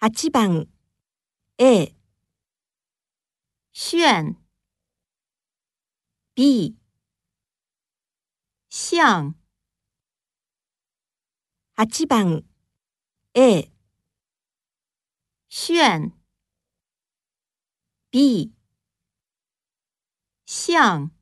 [0.00, 0.68] 8番。
[1.58, 1.92] A、
[3.72, 4.36] 炫、
[6.36, 6.76] B、
[8.70, 9.34] 像、
[11.74, 12.44] 8番。
[13.34, 13.72] A、
[15.48, 16.12] 炫、
[18.12, 18.52] B、
[20.46, 21.17] 像。